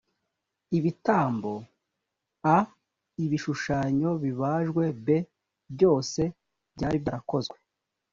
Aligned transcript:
ibitambo 0.77 1.53
a 2.55 2.57
ibishushanyo 3.25 4.09
bibajwe 4.23 4.83
b 5.05 5.07
byose 5.73 6.21
byari 6.75 6.97
byarakozwe 7.03 7.57